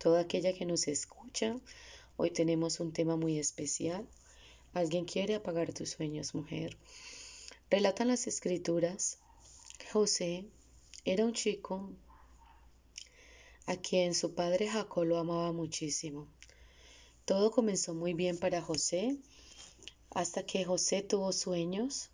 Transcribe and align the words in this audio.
toda 0.00 0.22
aquella 0.22 0.54
que 0.54 0.64
nos 0.64 0.88
escucha. 0.88 1.60
Hoy 2.16 2.30
tenemos 2.30 2.80
un 2.80 2.90
tema 2.90 3.16
muy 3.16 3.38
especial. 3.38 4.08
¿Alguien 4.72 5.04
quiere 5.04 5.34
apagar 5.34 5.74
tus 5.74 5.90
sueños, 5.90 6.34
mujer? 6.34 6.78
Relatan 7.68 8.08
las 8.08 8.26
escrituras. 8.26 9.18
José 9.92 10.46
era 11.04 11.26
un 11.26 11.34
chico 11.34 11.90
a 13.66 13.76
quien 13.76 14.14
su 14.14 14.34
padre 14.34 14.68
Jacob 14.68 15.04
lo 15.04 15.18
amaba 15.18 15.52
muchísimo. 15.52 16.26
Todo 17.26 17.50
comenzó 17.50 17.92
muy 17.92 18.14
bien 18.14 18.38
para 18.38 18.62
José 18.62 19.18
hasta 20.12 20.46
que 20.46 20.64
José 20.64 21.02
tuvo 21.02 21.30
sueños 21.32 22.08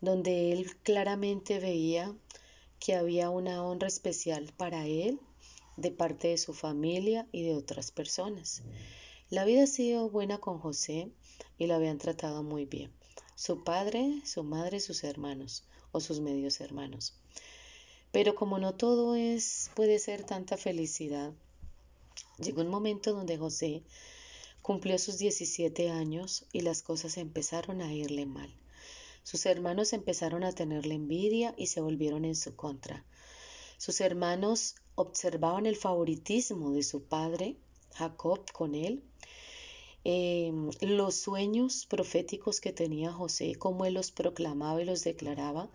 donde 0.00 0.50
él 0.50 0.76
claramente 0.82 1.60
veía 1.60 2.12
que 2.80 2.96
había 2.96 3.30
una 3.30 3.62
honra 3.62 3.86
especial 3.86 4.52
para 4.56 4.86
él 4.86 5.20
de 5.80 5.90
parte 5.90 6.28
de 6.28 6.38
su 6.38 6.52
familia 6.52 7.26
y 7.32 7.42
de 7.42 7.54
otras 7.54 7.90
personas. 7.90 8.62
La 9.28 9.44
vida 9.44 9.64
ha 9.64 9.66
sido 9.66 10.08
buena 10.10 10.38
con 10.38 10.58
José 10.58 11.10
y 11.58 11.66
lo 11.66 11.74
habían 11.74 11.98
tratado 11.98 12.42
muy 12.42 12.66
bien. 12.66 12.92
Su 13.34 13.64
padre, 13.64 14.22
su 14.24 14.42
madre, 14.42 14.80
sus 14.80 15.04
hermanos 15.04 15.64
o 15.92 16.00
sus 16.00 16.20
medios 16.20 16.60
hermanos. 16.60 17.14
Pero 18.12 18.34
como 18.34 18.58
no 18.58 18.74
todo 18.74 19.14
es 19.14 19.70
puede 19.74 19.98
ser 19.98 20.24
tanta 20.24 20.56
felicidad, 20.56 21.32
llegó 22.38 22.60
un 22.60 22.68
momento 22.68 23.12
donde 23.12 23.38
José 23.38 23.82
Cumplió 24.62 24.98
sus 24.98 25.16
17 25.16 25.90
años 25.90 26.44
y 26.52 26.60
las 26.60 26.82
cosas 26.82 27.16
empezaron 27.16 27.80
a 27.80 27.94
irle 27.94 28.26
mal. 28.26 28.54
Sus 29.22 29.46
hermanos 29.46 29.94
empezaron 29.94 30.44
a 30.44 30.52
tenerle 30.52 30.94
envidia 30.94 31.54
y 31.56 31.68
se 31.68 31.80
volvieron 31.80 32.26
en 32.26 32.36
su 32.36 32.54
contra. 32.56 33.04
Sus 33.78 34.02
hermanos 34.02 34.74
observaban 35.00 35.64
el 35.64 35.76
favoritismo 35.76 36.72
de 36.72 36.82
su 36.82 37.02
padre, 37.02 37.56
Jacob, 37.94 38.40
con 38.52 38.74
él, 38.74 39.02
em, 40.04 40.70
los 40.80 41.14
sueños 41.14 41.86
proféticos 41.86 42.60
que 42.60 42.72
tenía 42.72 43.10
José, 43.10 43.54
cómo 43.56 43.86
él 43.86 43.94
los 43.94 44.10
proclamaba 44.10 44.82
y 44.82 44.84
los 44.84 45.02
declaraba, 45.02 45.70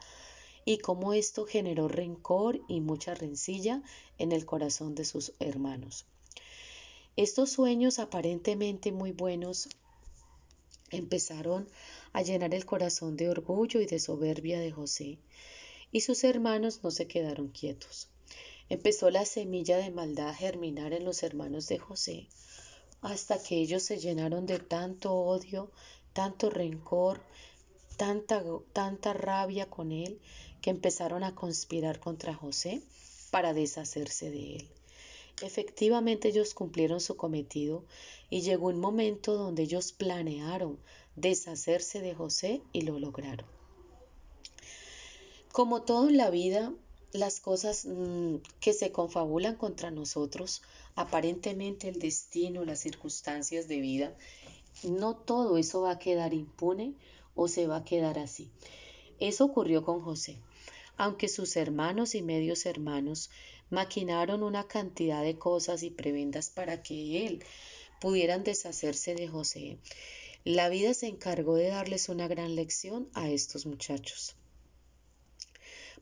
y 0.64 0.78
cómo 0.78 1.14
esto 1.14 1.46
generó 1.46 1.88
rencor 1.88 2.62
y 2.68 2.82
mucha 2.82 3.16
rencilla 3.16 3.82
en 4.20 4.32
el 4.32 4.46
corazón 4.46 4.94
de 4.94 5.06
sus 5.06 5.34
hermanos. 5.40 6.06
Estos 7.16 7.52
sueños 7.52 7.98
aparentemente 7.98 8.92
muy 8.92 9.12
buenos 9.12 9.70
empezaron 10.92 11.68
a 12.14 12.22
llenar 12.22 12.54
el 12.54 12.66
corazón 12.66 13.18
de 13.18 13.30
orgullo 13.30 13.82
y 13.82 13.88
de 13.88 14.00
soberbia 14.00 14.60
de 14.60 14.72
José, 14.72 15.18
y 15.92 16.02
sus 16.02 16.24
hermanos 16.24 16.82
no 16.84 16.92
se 16.92 17.08
quedaron 17.08 17.48
quietos. 17.50 18.10
Empezó 18.68 19.12
la 19.12 19.26
semilla 19.26 19.78
de 19.78 19.92
maldad 19.92 20.30
a 20.30 20.34
germinar 20.34 20.94
en 20.94 21.06
los 21.06 21.22
hermanos 21.22 21.68
de 21.68 21.78
José, 21.78 22.28
hasta 23.02 23.42
que 23.42 23.58
ellos 23.58 23.84
se 23.84 24.00
llenaron 24.00 24.48
de 24.48 24.58
tanto 24.58 25.14
odio, 25.14 25.72
tanto 26.14 26.50
rencor, 26.50 27.22
tanta, 27.98 28.44
tanta 28.74 29.14
rabia 29.14 29.70
con 29.70 29.92
él, 29.92 30.20
que 30.62 30.72
empezaron 30.72 31.24
a 31.24 31.36
conspirar 31.36 32.00
contra 32.00 32.34
José 32.34 32.82
para 33.30 33.54
deshacerse 33.54 34.32
de 34.32 34.56
él. 34.56 34.70
Efectivamente 35.42 36.30
ellos 36.30 36.54
cumplieron 36.54 37.02
su 37.02 37.18
cometido 37.18 37.84
y 38.32 38.42
llegó 38.42 38.68
un 38.68 38.80
momento 38.80 39.36
donde 39.36 39.64
ellos 39.64 39.92
planearon 39.92 40.80
deshacerse 41.16 42.02
de 42.02 42.16
José 42.16 42.62
y 42.72 42.82
lo 42.82 42.98
lograron. 42.98 43.46
Como 45.52 45.84
todo 45.84 46.10
en 46.10 46.18
la 46.18 46.30
vida, 46.30 46.74
las 47.12 47.40
cosas 47.40 47.86
mm, 47.86 48.36
que 48.60 48.74
se 48.74 48.92
confabulan 48.92 49.56
contra 49.56 49.92
nosotros, 49.92 50.62
aparentemente 50.96 51.88
el 51.88 52.00
destino, 52.00 52.66
las 52.66 52.80
circunstancias 52.80 53.68
de 53.68 53.80
vida, 53.80 54.16
no 54.84 55.16
todo 55.16 55.58
eso 55.58 55.82
va 55.82 55.92
a 55.92 56.00
quedar 56.00 56.34
impune 56.34 56.94
o 57.36 57.48
se 57.48 57.68
va 57.68 57.78
a 57.78 57.86
quedar 57.86 58.20
así. 58.20 58.50
Eso 59.20 59.46
ocurrió 59.46 59.84
con 59.84 60.02
José. 60.02 60.40
Aunque 60.98 61.28
sus 61.28 61.56
hermanos 61.58 62.16
y 62.16 62.22
medios 62.22 62.66
hermanos 62.66 63.30
maquinaron 63.70 64.44
una 64.44 64.68
cantidad 64.68 65.24
de 65.24 65.38
cosas 65.38 65.84
y 65.84 65.90
prebendas 65.90 66.50
para 66.50 66.82
que 66.84 67.26
él 67.26 67.44
pudieran 68.00 68.44
deshacerse 68.44 69.16
de 69.16 69.28
José. 69.28 69.78
La 70.44 70.70
vida 70.70 70.94
se 70.94 71.08
encargó 71.08 71.56
de 71.56 71.70
darles 71.70 72.08
una 72.08 72.28
gran 72.28 72.56
lección 72.56 73.10
a 73.14 73.30
estos 73.30 73.66
muchachos. 73.66 74.36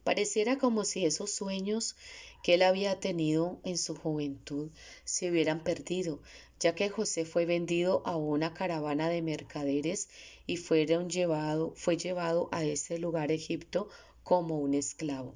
Pareciera 0.03 0.57
como 0.57 0.83
si 0.83 1.05
esos 1.05 1.31
sueños 1.31 1.95
que 2.43 2.55
él 2.55 2.61
había 2.61 2.99
tenido 2.99 3.59
en 3.63 3.77
su 3.77 3.95
juventud 3.95 4.69
se 5.05 5.29
hubieran 5.29 5.63
perdido, 5.63 6.21
ya 6.59 6.75
que 6.75 6.89
José 6.89 7.25
fue 7.25 7.45
vendido 7.45 8.01
a 8.05 8.17
una 8.17 8.53
caravana 8.53 9.09
de 9.09 9.21
mercaderes 9.21 10.09
y 10.45 10.57
fueron 10.57 11.09
llevado, 11.09 11.73
fue 11.75 11.97
llevado 11.97 12.49
a 12.51 12.63
ese 12.65 12.97
lugar 12.97 13.31
Egipto 13.31 13.89
como 14.23 14.59
un 14.59 14.73
esclavo. 14.73 15.35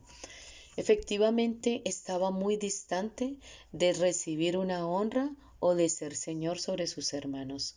Efectivamente 0.75 1.81
estaba 1.85 2.29
muy 2.29 2.55
distante 2.55 3.37
de 3.71 3.93
recibir 3.93 4.57
una 4.57 4.87
honra 4.87 5.31
o 5.59 5.75
de 5.75 5.89
ser 5.89 6.15
señor 6.15 6.59
sobre 6.59 6.87
sus 6.87 7.13
hermanos. 7.13 7.75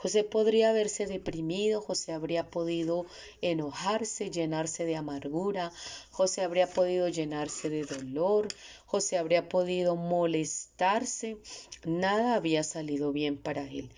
José 0.00 0.22
podría 0.22 0.70
haberse 0.70 1.06
deprimido, 1.06 1.80
José 1.80 2.12
habría 2.12 2.50
podido 2.50 3.06
enojarse, 3.40 4.30
llenarse 4.30 4.84
de 4.84 4.94
amargura, 4.94 5.72
José 6.12 6.42
habría 6.42 6.68
podido 6.68 7.08
llenarse 7.08 7.68
de 7.68 7.82
dolor, 7.82 8.46
José 8.86 9.18
habría 9.18 9.48
podido 9.48 9.96
molestarse, 9.96 11.38
nada 11.84 12.36
había 12.36 12.62
salido 12.62 13.10
bien 13.10 13.38
para 13.38 13.64
él. 13.64 13.90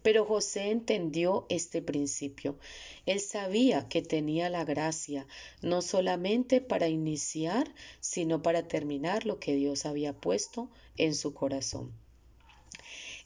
Pero 0.00 0.24
José 0.24 0.70
entendió 0.70 1.44
este 1.48 1.82
principio. 1.82 2.56
Él 3.04 3.18
sabía 3.18 3.88
que 3.88 4.00
tenía 4.00 4.48
la 4.50 4.64
gracia 4.64 5.26
no 5.60 5.82
solamente 5.82 6.60
para 6.60 6.86
iniciar, 6.86 7.74
sino 7.98 8.42
para 8.42 8.68
terminar 8.68 9.26
lo 9.26 9.40
que 9.40 9.56
Dios 9.56 9.86
había 9.86 10.12
puesto 10.12 10.70
en 10.96 11.16
su 11.16 11.34
corazón. 11.34 11.92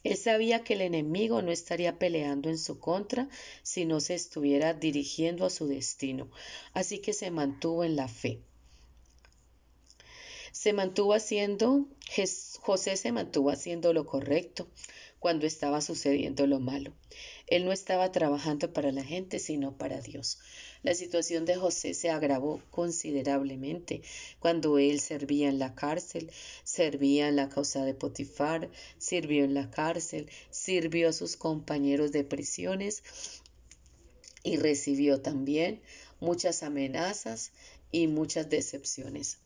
Él 0.03 0.17
sabía 0.17 0.63
que 0.63 0.73
el 0.73 0.81
enemigo 0.81 1.41
no 1.41 1.51
estaría 1.51 1.97
peleando 1.97 2.49
en 2.49 2.57
su 2.57 2.79
contra, 2.79 3.29
sino 3.61 3.99
se 4.01 4.15
estuviera 4.15 4.73
dirigiendo 4.73 5.45
a 5.45 5.49
su 5.49 5.67
destino. 5.67 6.29
Así 6.73 6.99
que 6.99 7.13
se 7.13 7.31
mantuvo 7.31 7.83
en 7.83 7.95
la 7.95 8.07
fe. 8.07 8.41
Se 10.51 10.73
mantuvo 10.73 11.13
haciendo, 11.13 11.87
José 12.59 12.97
se 12.97 13.11
mantuvo 13.11 13.49
haciendo 13.49 13.93
lo 13.93 14.05
correcto 14.05 14.67
cuando 15.23 15.47
estaba 15.47 15.79
sucediendo 15.79 16.47
lo 16.47 16.59
malo. 16.59 16.91
Él 17.47 17.63
no 17.63 17.71
estaba 17.71 18.11
trabajando 18.11 18.73
para 18.73 18.91
la 18.91 19.05
gente, 19.05 19.39
sino 19.39 19.77
para 19.77 20.01
Dios. 20.01 20.37
La 20.81 20.95
situación 20.95 21.45
de 21.45 21.55
José 21.55 21.93
se 21.93 22.09
agravó 22.09 22.61
considerablemente 22.71 24.01
cuando 24.41 24.77
él 24.79 24.99
servía 24.99 25.47
en 25.47 25.59
la 25.59 25.75
cárcel, 25.75 26.29
servía 26.65 27.29
en 27.29 27.37
la 27.37 27.47
causa 27.47 27.85
de 27.85 27.93
Potifar, 27.93 28.69
sirvió 28.97 29.45
en 29.45 29.53
la 29.53 29.71
cárcel, 29.71 30.29
sirvió 30.51 31.07
a 31.07 31.13
sus 31.13 31.37
compañeros 31.37 32.11
de 32.11 32.25
prisiones 32.25 33.01
y 34.43 34.57
recibió 34.57 35.21
también 35.21 35.79
muchas 36.19 36.63
amenazas 36.63 37.53
y 37.93 38.07
muchas 38.07 38.49
decepciones. 38.49 39.37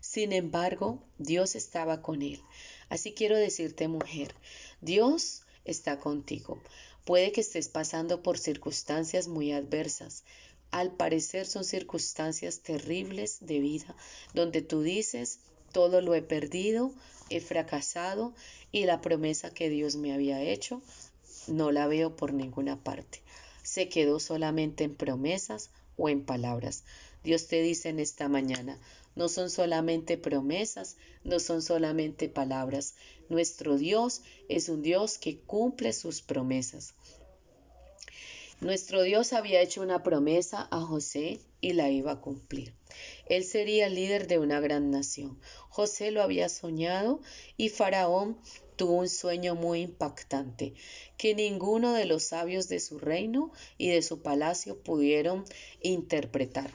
Sin 0.00 0.32
embargo, 0.32 1.02
Dios 1.18 1.54
estaba 1.54 2.02
con 2.02 2.22
él. 2.22 2.40
Así 2.88 3.12
quiero 3.12 3.36
decirte, 3.36 3.88
mujer, 3.88 4.34
Dios 4.80 5.42
está 5.64 5.98
contigo. 5.98 6.60
Puede 7.04 7.32
que 7.32 7.40
estés 7.40 7.68
pasando 7.68 8.22
por 8.22 8.38
circunstancias 8.38 9.28
muy 9.28 9.52
adversas. 9.52 10.24
Al 10.70 10.92
parecer 10.92 11.46
son 11.46 11.64
circunstancias 11.64 12.60
terribles 12.60 13.38
de 13.40 13.60
vida, 13.60 13.96
donde 14.34 14.62
tú 14.62 14.82
dices, 14.82 15.40
todo 15.72 16.00
lo 16.00 16.14
he 16.14 16.22
perdido, 16.22 16.92
he 17.30 17.40
fracasado 17.40 18.34
y 18.72 18.84
la 18.84 19.00
promesa 19.00 19.50
que 19.50 19.70
Dios 19.70 19.96
me 19.96 20.12
había 20.12 20.42
hecho 20.42 20.82
no 21.46 21.72
la 21.72 21.86
veo 21.86 22.16
por 22.16 22.32
ninguna 22.32 22.82
parte. 22.82 23.22
Se 23.62 23.88
quedó 23.88 24.20
solamente 24.20 24.84
en 24.84 24.94
promesas 24.94 25.70
o 25.96 26.08
en 26.08 26.24
palabras. 26.24 26.84
Dios 27.24 27.46
te 27.48 27.62
dice 27.62 27.88
en 27.88 27.98
esta 27.98 28.28
mañana, 28.28 28.78
no 29.16 29.28
son 29.28 29.50
solamente 29.50 30.16
promesas, 30.16 30.96
no 31.24 31.40
son 31.40 31.62
solamente 31.62 32.28
palabras. 32.28 32.94
Nuestro 33.28 33.76
Dios 33.76 34.22
es 34.48 34.68
un 34.68 34.82
Dios 34.82 35.18
que 35.18 35.38
cumple 35.38 35.92
sus 35.92 36.22
promesas. 36.22 36.94
Nuestro 38.60 39.02
Dios 39.02 39.32
había 39.32 39.60
hecho 39.60 39.82
una 39.82 40.02
promesa 40.02 40.66
a 40.72 40.80
José 40.80 41.38
y 41.60 41.74
la 41.74 41.90
iba 41.90 42.10
a 42.10 42.20
cumplir. 42.20 42.74
Él 43.26 43.44
sería 43.44 43.86
el 43.86 43.94
líder 43.94 44.26
de 44.26 44.40
una 44.40 44.58
gran 44.58 44.90
nación. 44.90 45.38
José 45.68 46.10
lo 46.10 46.22
había 46.22 46.48
soñado 46.48 47.20
y 47.56 47.68
Faraón 47.68 48.36
tuvo 48.74 48.94
un 48.94 49.08
sueño 49.08 49.54
muy 49.54 49.82
impactante 49.82 50.74
que 51.16 51.36
ninguno 51.36 51.92
de 51.92 52.06
los 52.06 52.24
sabios 52.24 52.68
de 52.68 52.80
su 52.80 52.98
reino 52.98 53.52
y 53.76 53.90
de 53.90 54.02
su 54.02 54.22
palacio 54.22 54.82
pudieron 54.82 55.44
interpretar. 55.80 56.72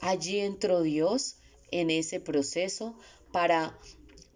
Allí 0.00 0.40
entró 0.40 0.82
Dios 0.82 1.36
en 1.70 1.90
ese 1.90 2.18
proceso 2.18 2.98
para 3.30 3.78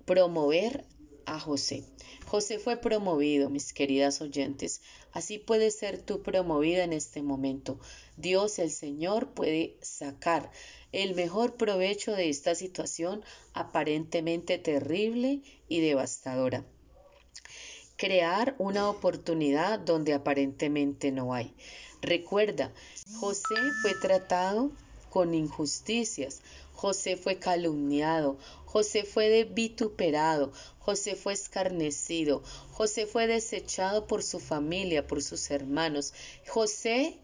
promover 0.04 0.84
a 1.26 1.40
José. 1.40 1.84
José 2.26 2.58
fue 2.58 2.76
promovido, 2.76 3.50
mis 3.50 3.72
queridas 3.72 4.20
oyentes. 4.20 4.80
Así 5.14 5.38
puede 5.38 5.70
ser 5.70 6.02
tú 6.02 6.22
promovida 6.22 6.82
en 6.82 6.92
este 6.92 7.22
momento. 7.22 7.78
Dios 8.16 8.58
el 8.58 8.72
Señor 8.72 9.30
puede 9.30 9.76
sacar 9.80 10.50
el 10.90 11.14
mejor 11.14 11.54
provecho 11.54 12.12
de 12.12 12.28
esta 12.28 12.56
situación 12.56 13.24
aparentemente 13.52 14.58
terrible 14.58 15.40
y 15.68 15.80
devastadora. 15.80 16.64
Crear 17.96 18.56
una 18.58 18.90
oportunidad 18.90 19.78
donde 19.78 20.14
aparentemente 20.14 21.12
no 21.12 21.32
hay. 21.32 21.54
Recuerda, 22.02 22.72
José 23.20 23.54
fue 23.82 23.94
tratado 23.94 24.72
con 25.10 25.32
injusticias, 25.32 26.42
José 26.72 27.16
fue 27.16 27.38
calumniado, 27.38 28.36
José 28.64 29.04
fue 29.04 29.44
vituperado, 29.44 30.52
José 30.84 31.16
fue 31.16 31.32
escarnecido, 31.32 32.42
José 32.72 33.06
fue 33.06 33.26
desechado 33.26 34.06
por 34.06 34.22
su 34.22 34.38
familia, 34.38 35.06
por 35.06 35.22
sus 35.22 35.50
hermanos. 35.50 36.12
José 36.46 37.18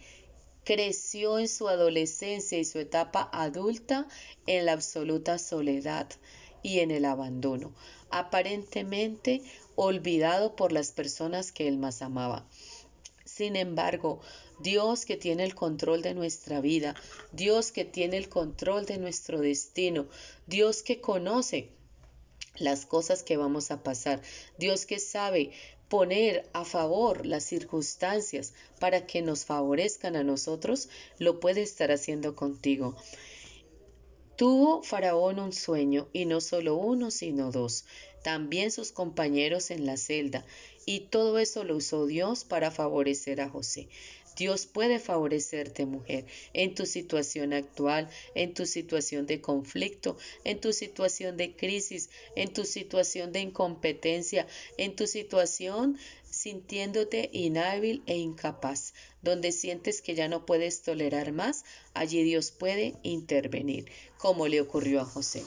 creció 0.64 1.38
en 1.38 1.46
su 1.46 1.68
adolescencia 1.68 2.56
y 2.56 2.64
su 2.64 2.78
etapa 2.78 3.28
adulta 3.34 4.08
en 4.46 4.64
la 4.64 4.72
absoluta 4.72 5.38
soledad 5.38 6.08
y 6.62 6.78
en 6.78 6.90
el 6.90 7.04
abandono, 7.04 7.74
aparentemente 8.08 9.42
olvidado 9.76 10.56
por 10.56 10.72
las 10.72 10.92
personas 10.92 11.52
que 11.52 11.68
él 11.68 11.76
más 11.76 12.00
amaba. 12.00 12.48
Sin 13.26 13.56
embargo, 13.56 14.22
Dios 14.58 15.04
que 15.04 15.18
tiene 15.18 15.44
el 15.44 15.54
control 15.54 16.00
de 16.00 16.14
nuestra 16.14 16.62
vida, 16.62 16.94
Dios 17.32 17.72
que 17.72 17.84
tiene 17.84 18.16
el 18.16 18.30
control 18.30 18.86
de 18.86 18.96
nuestro 18.96 19.38
destino, 19.38 20.06
Dios 20.46 20.82
que 20.82 21.02
conoce 21.02 21.78
las 22.56 22.86
cosas 22.86 23.22
que 23.22 23.36
vamos 23.36 23.70
a 23.70 23.82
pasar, 23.82 24.22
Dios 24.58 24.86
que 24.86 24.98
sabe 24.98 25.52
poner 25.88 26.48
a 26.52 26.64
favor 26.64 27.26
las 27.26 27.44
circunstancias 27.44 28.54
para 28.78 29.06
que 29.06 29.22
nos 29.22 29.44
favorezcan 29.44 30.14
a 30.14 30.22
nosotros, 30.22 30.88
lo 31.18 31.40
puede 31.40 31.62
estar 31.62 31.90
haciendo 31.90 32.36
contigo. 32.36 32.96
Tuvo 34.36 34.82
Faraón 34.82 35.38
un 35.38 35.52
sueño, 35.52 36.08
y 36.12 36.24
no 36.24 36.40
solo 36.40 36.76
uno, 36.76 37.10
sino 37.10 37.50
dos, 37.50 37.84
también 38.22 38.70
sus 38.70 38.92
compañeros 38.92 39.70
en 39.70 39.84
la 39.84 39.96
celda, 39.96 40.46
y 40.86 41.00
todo 41.00 41.38
eso 41.38 41.64
lo 41.64 41.76
usó 41.76 42.06
Dios 42.06 42.44
para 42.44 42.70
favorecer 42.70 43.40
a 43.40 43.50
José. 43.50 43.88
Dios 44.36 44.66
puede 44.66 44.98
favorecerte, 44.98 45.86
mujer, 45.86 46.26
en 46.52 46.74
tu 46.74 46.86
situación 46.86 47.52
actual, 47.52 48.08
en 48.34 48.54
tu 48.54 48.66
situación 48.66 49.26
de 49.26 49.40
conflicto, 49.40 50.16
en 50.44 50.60
tu 50.60 50.72
situación 50.72 51.36
de 51.36 51.54
crisis, 51.54 52.10
en 52.36 52.52
tu 52.52 52.64
situación 52.64 53.32
de 53.32 53.40
incompetencia, 53.40 54.46
en 54.76 54.96
tu 54.96 55.06
situación 55.06 55.98
sintiéndote 56.30 57.28
inhábil 57.32 58.02
e 58.06 58.16
incapaz, 58.16 58.94
donde 59.20 59.52
sientes 59.52 60.00
que 60.00 60.14
ya 60.14 60.28
no 60.28 60.46
puedes 60.46 60.82
tolerar 60.82 61.32
más, 61.32 61.64
allí 61.92 62.22
Dios 62.22 62.50
puede 62.50 62.94
intervenir, 63.02 63.90
como 64.16 64.48
le 64.48 64.60
ocurrió 64.60 65.00
a 65.00 65.04
José. 65.04 65.42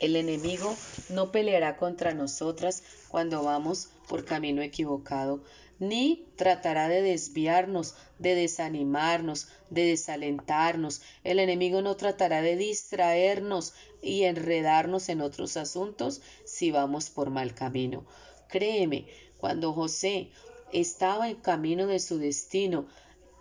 El 0.00 0.16
enemigo 0.16 0.76
no 1.08 1.30
peleará 1.30 1.76
contra 1.76 2.14
nosotras 2.14 2.82
cuando 3.08 3.44
vamos 3.44 3.90
por 4.08 4.24
camino 4.24 4.60
equivocado, 4.60 5.42
ni 5.78 6.26
tratará 6.36 6.88
de 6.88 7.02
desviarnos, 7.02 7.94
de 8.18 8.34
desanimarnos, 8.34 9.48
de 9.70 9.86
desalentarnos. 9.86 11.02
El 11.24 11.38
enemigo 11.38 11.82
no 11.82 11.96
tratará 11.96 12.42
de 12.42 12.56
distraernos 12.56 13.74
y 14.02 14.24
enredarnos 14.24 15.08
en 15.08 15.20
otros 15.20 15.56
asuntos 15.56 16.22
si 16.44 16.70
vamos 16.70 17.10
por 17.10 17.30
mal 17.30 17.54
camino. 17.54 18.04
Créeme, 18.48 19.06
cuando 19.38 19.72
José 19.72 20.30
estaba 20.72 21.28
en 21.28 21.36
camino 21.36 21.86
de 21.86 21.98
su 21.98 22.18
destino, 22.18 22.86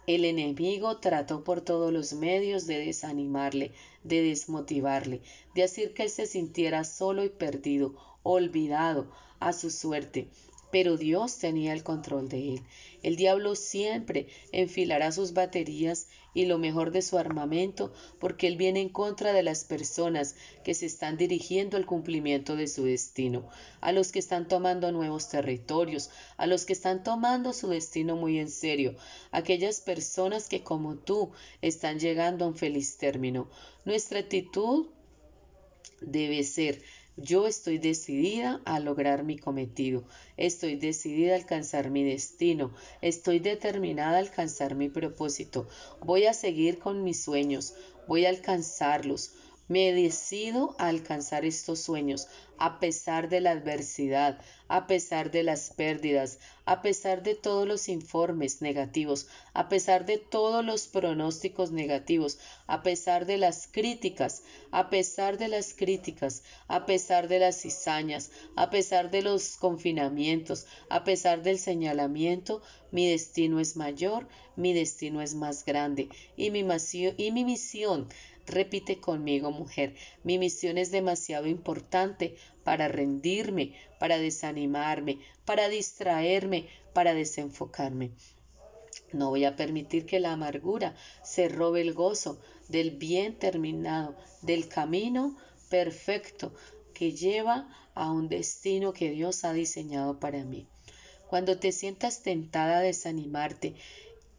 el 0.06 0.26
enemigo 0.26 0.98
trató 0.98 1.44
por 1.44 1.62
todos 1.62 1.94
los 1.94 2.14
medios 2.14 2.68
de 2.68 2.78
desanimarle, 2.80 3.72
de 4.04 4.22
desmotivarle, 4.22 5.22
de 5.56 5.64
hacer 5.64 5.94
que 5.94 6.04
él 6.04 6.10
se 6.10 6.26
sintiera 6.26 6.84
solo 6.84 7.24
y 7.24 7.30
perdido, 7.30 7.96
olvidado 8.24 9.10
a 9.40 9.54
su 9.54 9.70
suerte 9.70 10.30
pero 10.74 10.98
Dios 10.98 11.38
tenía 11.38 11.72
el 11.72 11.84
control 11.84 12.30
de 12.30 12.56
él. 12.56 12.64
El 13.04 13.16
diablo 13.16 13.54
siempre 13.54 14.26
enfilará 14.52 15.12
sus 15.12 15.34
baterías 15.34 16.08
y 16.34 16.48
lo 16.48 16.58
mejor 16.58 16.90
de 16.90 17.04
su 17.04 17.20
armamento 17.20 17.94
porque 18.20 18.48
él 18.48 18.58
viene 18.58 18.82
en 18.82 18.90
contra 18.90 19.34
de 19.34 19.44
las 19.44 19.66
personas 19.66 20.36
que 20.64 20.74
se 20.74 20.88
están 20.88 21.16
dirigiendo 21.16 21.78
al 21.78 21.86
cumplimiento 21.86 22.56
de 22.56 22.68
su 22.68 22.86
destino, 22.86 23.48
a 23.82 23.92
los 23.92 24.12
que 24.12 24.18
están 24.18 24.48
tomando 24.48 24.92
nuevos 24.92 25.30
territorios, 25.30 26.10
a 26.38 26.48
los 26.48 26.66
que 26.66 26.74
están 26.74 27.04
tomando 27.04 27.54
su 27.54 27.68
destino 27.68 28.16
muy 28.16 28.40
en 28.40 28.50
serio, 28.50 28.96
aquellas 29.30 29.80
personas 29.80 30.50
que 30.50 30.64
como 30.64 30.96
tú 30.96 31.34
están 31.62 32.00
llegando 32.00 32.46
a 32.46 32.48
un 32.48 32.56
feliz 32.56 32.98
término. 32.98 33.48
Nuestra 33.86 34.18
actitud 34.18 34.88
debe 36.02 36.44
ser 36.44 36.82
yo 37.18 37.48
estoy 37.48 37.78
decidida 37.78 38.62
a 38.66 38.80
lograr 38.80 39.24
mi 39.24 39.38
cometido, 39.38 40.04
estoy 40.38 40.76
decidida 40.76 41.34
a 41.34 41.38
alcanzar 41.38 41.92
mi 41.92 42.04
destino, 42.04 42.74
estoy 43.02 43.40
determinada 43.40 44.18
a 44.18 44.20
alcanzar 44.20 44.76
mi 44.76 44.90
propósito, 44.90 45.68
voy 46.02 46.26
a 46.26 46.34
seguir 46.34 46.80
con 46.80 47.04
mis 47.04 47.24
sueños, 47.24 47.76
voy 48.08 48.26
a 48.26 48.30
alcanzarlos, 48.30 49.34
me 49.74 49.92
decido 49.92 50.76
a 50.78 50.90
alcanzar 50.90 51.46
estos 51.46 51.80
sueños 51.80 52.28
a 52.60 52.80
pesar 52.80 53.28
de 53.28 53.42
la 53.42 53.52
adversidad, 53.52 54.40
a 54.68 54.86
pesar 54.86 55.32
de 55.32 55.42
las 55.42 55.72
pérdidas, 55.72 56.38
a 56.66 56.84
pesar 56.84 57.24
de 57.24 57.34
todos 57.34 57.68
los 57.68 57.90
informes 57.90 58.62
negativos, 58.62 59.28
a 59.54 59.70
pesar 59.70 60.06
de 60.06 60.20
todos 60.20 60.64
los 60.64 60.88
pronósticos 60.88 61.72
negativos, 61.72 62.38
a 62.68 62.84
pesar 62.84 63.26
de 63.26 63.38
las 63.38 63.68
críticas, 63.68 64.44
a 64.70 64.92
pesar 64.92 65.40
de 65.40 65.48
las 65.48 65.74
críticas, 65.74 66.44
a 66.68 66.86
pesar 66.86 67.28
de 67.28 67.40
las 67.40 67.60
cizañas, 67.60 68.30
a 68.56 68.70
pesar 68.70 69.10
de 69.10 69.24
los 69.24 69.58
confinamientos, 69.58 70.68
a 70.90 71.04
pesar 71.04 71.42
del 71.42 71.58
señalamiento, 71.58 72.62
mi 72.92 73.10
destino 73.10 73.60
es 73.60 73.76
mayor, 73.76 74.28
mi 74.56 74.72
destino 74.72 75.20
es 75.22 75.34
más 75.34 75.66
grande 75.66 76.10
y 76.38 76.52
mi, 76.52 76.64
y 77.18 77.32
mi 77.32 77.44
misión 77.44 78.08
Repite 78.46 79.00
conmigo, 79.00 79.52
mujer, 79.52 79.96
mi 80.24 80.38
misión 80.38 80.78
es 80.78 80.92
demasiado 80.92 81.48
importante 81.48 82.36
para 82.64 82.88
rendirme, 82.88 83.74
para 84.00 84.18
desanimarme, 84.18 85.20
para 85.46 85.70
distraerme, 85.70 86.68
para 86.94 87.14
desenfocarme. 87.14 88.12
No 89.14 89.30
voy 89.30 89.46
a 89.46 89.56
permitir 89.56 90.06
que 90.06 90.20
la 90.20 90.34
amargura 90.34 90.96
se 91.24 91.48
robe 91.48 91.82
el 91.82 91.94
gozo 91.94 92.40
del 92.68 92.92
bien 92.92 93.38
terminado, 93.38 94.16
del 94.42 94.68
camino 94.68 95.38
perfecto 95.70 96.54
que 96.94 97.12
lleva 97.14 97.70
a 97.96 98.12
un 98.12 98.28
destino 98.28 98.94
que 98.94 99.12
Dios 99.12 99.46
ha 99.46 99.54
diseñado 99.54 100.20
para 100.20 100.44
mí. 100.44 100.68
Cuando 101.28 101.58
te 101.58 101.72
sientas 101.72 102.22
tentada 102.22 102.80
a 102.80 102.82
desanimarte, 102.82 103.76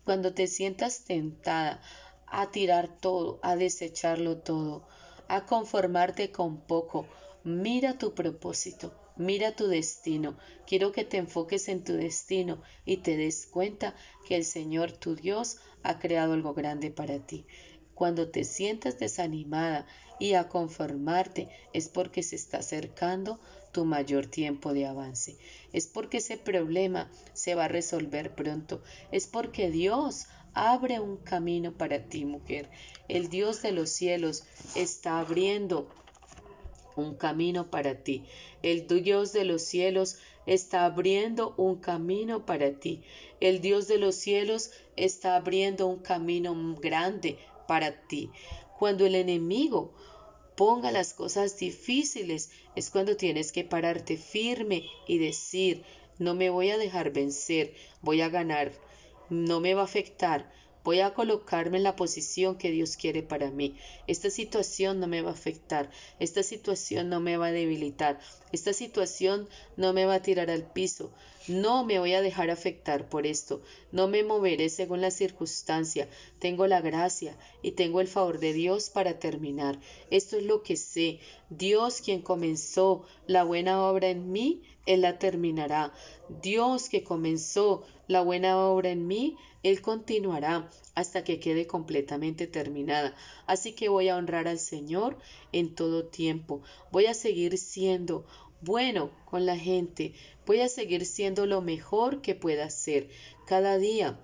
cuando 0.04 0.34
te 0.34 0.46
sientas 0.46 1.04
tentada 1.04 1.80
a 2.26 2.50
tirar 2.50 2.88
todo, 2.88 3.38
a 3.42 3.56
desecharlo 3.56 4.38
todo, 4.38 4.86
a 5.28 5.46
conformarte 5.46 6.30
con 6.30 6.60
poco. 6.60 7.06
Mira 7.44 7.98
tu 7.98 8.14
propósito, 8.14 8.92
mira 9.16 9.54
tu 9.54 9.66
destino. 9.66 10.36
Quiero 10.66 10.92
que 10.92 11.04
te 11.04 11.18
enfoques 11.18 11.68
en 11.68 11.84
tu 11.84 11.92
destino 11.92 12.62
y 12.84 12.98
te 12.98 13.16
des 13.16 13.46
cuenta 13.46 13.94
que 14.26 14.36
el 14.36 14.44
Señor 14.44 14.92
tu 14.92 15.14
Dios 15.14 15.58
ha 15.82 15.98
creado 15.98 16.32
algo 16.32 16.54
grande 16.54 16.90
para 16.90 17.18
ti. 17.18 17.46
Cuando 17.94 18.30
te 18.30 18.44
sientas 18.44 18.98
desanimada 18.98 19.86
y 20.18 20.34
a 20.34 20.48
conformarte 20.48 21.48
es 21.72 21.88
porque 21.88 22.22
se 22.22 22.36
está 22.36 22.58
acercando 22.58 23.38
tu 23.72 23.84
mayor 23.84 24.26
tiempo 24.26 24.72
de 24.72 24.86
avance. 24.86 25.36
Es 25.72 25.86
porque 25.86 26.18
ese 26.18 26.36
problema 26.36 27.10
se 27.34 27.54
va 27.54 27.66
a 27.66 27.68
resolver 27.68 28.34
pronto. 28.34 28.82
Es 29.12 29.26
porque 29.26 29.70
Dios 29.70 30.26
abre 30.54 31.00
un 31.00 31.16
camino 31.16 31.72
para 31.72 32.04
ti, 32.04 32.24
mujer. 32.24 32.70
El 33.08 33.28
Dios 33.28 33.62
de 33.62 33.72
los 33.72 33.90
cielos 33.90 34.44
está 34.74 35.18
abriendo 35.18 35.88
un 36.96 37.14
camino 37.14 37.70
para 37.70 38.02
ti. 38.02 38.24
El 38.62 38.86
Dios 38.86 39.32
de 39.32 39.44
los 39.44 39.62
cielos 39.62 40.16
está 40.46 40.84
abriendo 40.84 41.54
un 41.56 41.76
camino 41.76 42.46
para 42.46 42.72
ti. 42.78 43.02
El 43.40 43.60
Dios 43.60 43.88
de 43.88 43.98
los 43.98 44.14
cielos 44.14 44.70
está 44.96 45.36
abriendo 45.36 45.86
un 45.86 45.98
camino 45.98 46.54
grande 46.80 47.38
para 47.66 48.06
ti. 48.06 48.30
Cuando 48.78 49.06
el 49.06 49.14
enemigo 49.14 49.92
ponga 50.56 50.92
las 50.92 51.14
cosas 51.14 51.58
difíciles, 51.58 52.50
es 52.76 52.90
cuando 52.90 53.16
tienes 53.16 53.50
que 53.50 53.64
pararte 53.64 54.16
firme 54.16 54.84
y 55.06 55.18
decir, 55.18 55.82
no 56.18 56.34
me 56.34 56.50
voy 56.50 56.70
a 56.70 56.78
dejar 56.78 57.12
vencer, 57.12 57.74
voy 58.00 58.20
a 58.20 58.28
ganar, 58.28 58.72
no 59.30 59.60
me 59.60 59.74
va 59.74 59.82
a 59.82 59.84
afectar, 59.84 60.50
Voy 60.84 61.00
a 61.00 61.14
colocarme 61.14 61.78
en 61.78 61.82
la 61.82 61.96
posición 61.96 62.58
que 62.58 62.70
Dios 62.70 62.98
quiere 62.98 63.22
para 63.22 63.50
mí. 63.50 63.74
Esta 64.06 64.28
situación 64.28 65.00
no 65.00 65.06
me 65.06 65.22
va 65.22 65.30
a 65.30 65.32
afectar. 65.32 65.90
Esta 66.20 66.42
situación 66.42 67.08
no 67.08 67.20
me 67.20 67.38
va 67.38 67.46
a 67.46 67.52
debilitar. 67.52 68.20
Esta 68.52 68.74
situación 68.74 69.48
no 69.78 69.94
me 69.94 70.04
va 70.04 70.16
a 70.16 70.22
tirar 70.22 70.50
al 70.50 70.70
piso. 70.70 71.10
No 71.48 71.86
me 71.86 71.98
voy 71.98 72.12
a 72.12 72.20
dejar 72.20 72.50
afectar 72.50 73.08
por 73.08 73.26
esto. 73.26 73.62
No 73.92 74.08
me 74.08 74.24
moveré 74.24 74.68
según 74.68 75.00
la 75.00 75.10
circunstancia. 75.10 76.06
Tengo 76.38 76.66
la 76.66 76.82
gracia 76.82 77.38
y 77.62 77.72
tengo 77.72 78.02
el 78.02 78.08
favor 78.08 78.38
de 78.38 78.52
Dios 78.52 78.90
para 78.90 79.18
terminar. 79.18 79.80
Esto 80.10 80.36
es 80.36 80.42
lo 80.42 80.62
que 80.62 80.76
sé. 80.76 81.18
Dios 81.48 82.02
quien 82.02 82.20
comenzó 82.20 83.06
la 83.26 83.44
buena 83.44 83.82
obra 83.82 84.10
en 84.10 84.32
mí, 84.32 84.60
Él 84.84 85.00
la 85.00 85.18
terminará. 85.18 85.94
Dios 86.42 86.90
que 86.90 87.04
comenzó 87.04 87.84
la 88.06 88.20
buena 88.20 88.58
obra 88.58 88.90
en 88.90 89.06
mí, 89.06 89.36
Él 89.62 89.80
continuará 89.80 90.70
hasta 90.94 91.24
que 91.24 91.40
quede 91.40 91.66
completamente 91.66 92.46
terminada. 92.46 93.14
Así 93.46 93.72
que 93.72 93.88
voy 93.88 94.08
a 94.08 94.16
honrar 94.16 94.48
al 94.48 94.58
Señor 94.58 95.18
en 95.52 95.74
todo 95.74 96.06
tiempo. 96.06 96.62
Voy 96.92 97.06
a 97.06 97.14
seguir 97.14 97.58
siendo 97.58 98.26
bueno 98.60 99.10
con 99.24 99.46
la 99.46 99.56
gente. 99.56 100.14
Voy 100.46 100.60
a 100.60 100.68
seguir 100.68 101.06
siendo 101.06 101.46
lo 101.46 101.60
mejor 101.62 102.20
que 102.20 102.34
pueda 102.34 102.68
ser. 102.70 103.08
Cada 103.46 103.78
día 103.78 104.18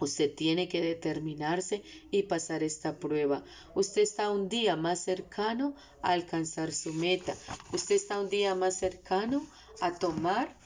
Usted 0.00 0.32
tiene 0.32 0.68
que 0.68 0.80
determinarse 0.80 1.82
y 2.12 2.22
pasar 2.24 2.62
esta 2.62 3.00
prueba. 3.00 3.44
Usted 3.74 4.02
está 4.02 4.30
un 4.30 4.48
día 4.48 4.76
más 4.76 5.00
cercano 5.00 5.74
a 6.02 6.12
alcanzar 6.12 6.72
su 6.72 6.92
meta. 6.92 7.34
Usted 7.72 7.96
está 7.96 8.20
un 8.20 8.28
día 8.28 8.54
más 8.54 8.76
cercano 8.76 9.44
a 9.80 9.98
tomar 9.98 10.56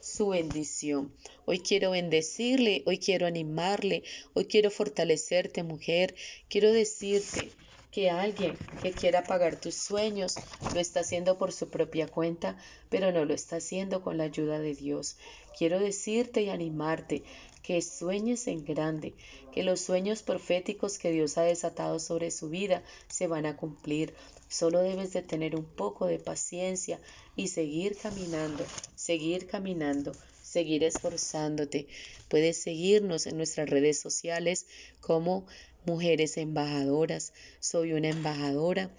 su 0.00 0.28
bendición. 0.28 1.12
Hoy 1.44 1.60
quiero 1.60 1.90
bendecirle, 1.90 2.82
hoy 2.86 2.98
quiero 2.98 3.26
animarle, 3.26 4.02
hoy 4.34 4.46
quiero 4.46 4.70
fortalecerte, 4.70 5.62
mujer. 5.62 6.14
Quiero 6.48 6.72
decirte 6.72 7.50
que 7.90 8.10
alguien 8.10 8.58
que 8.82 8.92
quiera 8.92 9.24
pagar 9.24 9.58
tus 9.58 9.74
sueños 9.74 10.34
lo 10.74 10.80
está 10.80 11.00
haciendo 11.00 11.38
por 11.38 11.52
su 11.52 11.70
propia 11.70 12.06
cuenta, 12.06 12.58
pero 12.90 13.10
no 13.10 13.24
lo 13.24 13.32
está 13.32 13.56
haciendo 13.56 14.02
con 14.02 14.18
la 14.18 14.24
ayuda 14.24 14.58
de 14.58 14.74
Dios. 14.74 15.16
Quiero 15.56 15.78
decirte 15.78 16.42
y 16.42 16.50
animarte 16.50 17.22
que 17.66 17.82
sueñes 17.82 18.46
en 18.46 18.64
grande, 18.64 19.12
que 19.52 19.64
los 19.64 19.80
sueños 19.80 20.22
proféticos 20.22 20.98
que 20.98 21.10
Dios 21.10 21.36
ha 21.36 21.42
desatado 21.42 21.98
sobre 21.98 22.30
su 22.30 22.48
vida 22.48 22.84
se 23.08 23.26
van 23.26 23.44
a 23.44 23.56
cumplir. 23.56 24.14
Solo 24.48 24.82
debes 24.82 25.12
de 25.12 25.22
tener 25.22 25.56
un 25.56 25.64
poco 25.64 26.06
de 26.06 26.20
paciencia 26.20 27.00
y 27.34 27.48
seguir 27.48 27.96
caminando, 27.96 28.64
seguir 28.94 29.48
caminando, 29.48 30.12
seguir 30.44 30.84
esforzándote. 30.84 31.88
Puedes 32.28 32.56
seguirnos 32.56 33.26
en 33.26 33.36
nuestras 33.36 33.68
redes 33.68 33.98
sociales 33.98 34.66
como 35.00 35.44
Mujeres 35.86 36.36
Embajadoras. 36.36 37.32
Soy 37.58 37.94
una 37.94 38.10
embajadora 38.10 38.92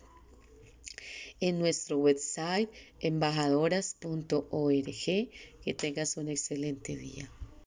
en 1.40 1.58
nuestro 1.58 2.00
website 2.00 2.70
embajadoras.org. 3.00 5.30
Que 5.64 5.74
tengas 5.74 6.18
un 6.18 6.28
excelente 6.28 6.98
día. 6.98 7.32